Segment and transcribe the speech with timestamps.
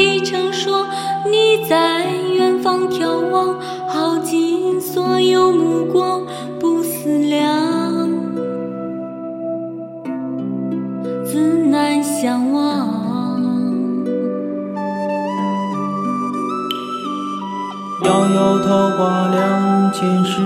[0.00, 0.86] 必称说，
[1.30, 3.54] 你在远方眺望，
[3.86, 6.22] 耗尽所有目光，
[6.58, 8.08] 不思量，
[11.22, 12.88] 自难相忘。
[18.02, 20.40] 遥遥桃花凉，前世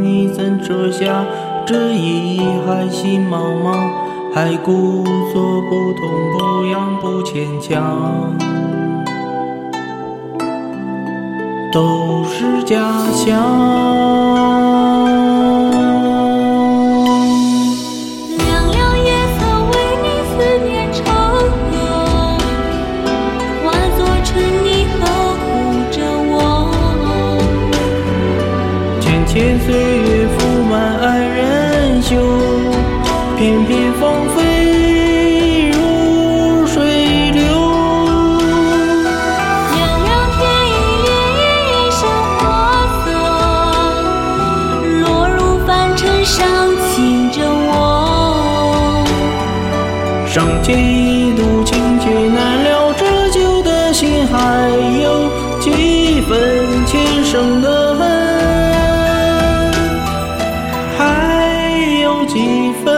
[0.00, 1.26] 你怎折下
[1.66, 3.90] 这一海心茫茫？
[4.32, 8.32] 还故作不痛不痒不牵强，
[11.72, 12.76] 都是假
[13.14, 13.24] 象。
[18.36, 19.40] 凉凉夜色
[19.72, 20.32] 为你思
[20.68, 21.02] 念成
[21.70, 21.72] 河，
[23.64, 24.30] 化作春
[24.62, 24.68] 泥
[25.00, 25.02] 呵
[25.40, 25.42] 护
[25.90, 25.96] 着
[26.28, 26.30] 我。
[29.00, 32.14] 浅浅岁月覆满爱人袖，
[33.38, 34.00] 片片芳
[34.36, 34.41] 菲
[50.32, 50.72] 上几
[51.36, 54.70] 度情劫难了，折旧的心还
[55.02, 55.28] 有
[55.60, 58.00] 几分前生的恨，
[60.96, 61.70] 还
[62.02, 62.90] 有几分？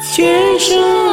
[0.00, 1.03] 前生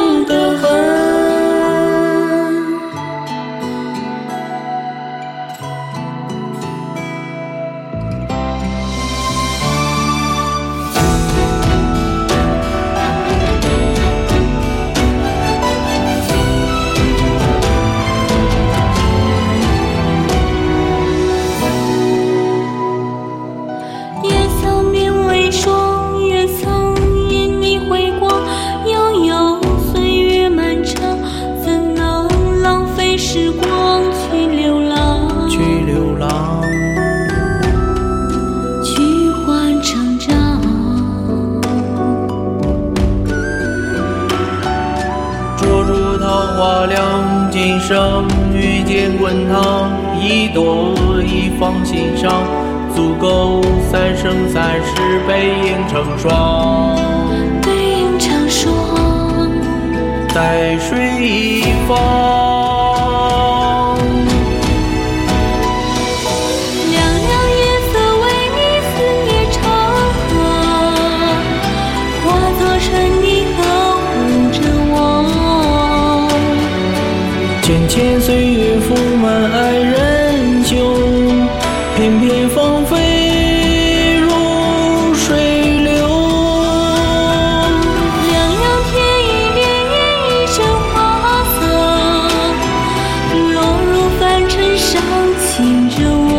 [46.54, 49.90] 花凉，今生遇见滚烫，
[50.20, 52.30] 一朵一放心上，
[52.94, 56.96] 足够三生三世背影成双。
[57.62, 57.70] 背
[58.00, 58.70] 影成双，
[60.34, 61.96] 在水一方，
[77.62, 80.74] 浅浅岁月覆满爱人袖，
[81.96, 85.92] 片片芳菲如水流。
[88.26, 88.92] 凉凉天
[89.24, 89.62] 意潋
[89.92, 89.94] 滟
[90.26, 90.56] 一身
[90.92, 90.92] 花
[91.54, 91.62] 色，
[93.54, 93.56] 落
[93.92, 95.00] 入凡尘伤
[95.46, 96.32] 情着我。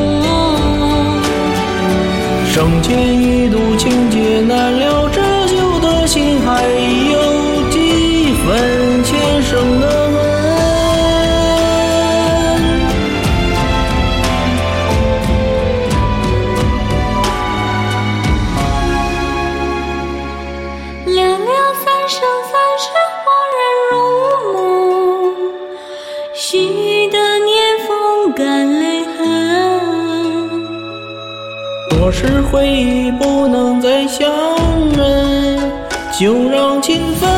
[2.54, 6.68] 生前一度情劫难了，这旧的心还
[26.46, 27.56] 许的年
[27.88, 29.16] 风干泪痕。
[31.98, 34.30] 若是回忆不能再相
[34.92, 35.58] 认，
[36.20, 37.30] 就让情分